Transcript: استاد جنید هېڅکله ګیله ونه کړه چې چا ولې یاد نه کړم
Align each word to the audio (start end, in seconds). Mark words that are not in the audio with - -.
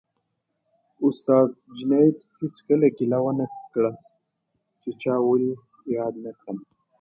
استاد 1.07 1.47
جنید 1.77 2.17
هېڅکله 2.39 2.87
ګیله 2.97 3.19
ونه 3.23 3.45
کړه 3.73 3.91
چې 4.81 4.89
چا 5.01 5.13
ولې 5.27 5.53
یاد 5.95 6.13
نه 6.23 6.31
کړم 6.39 6.57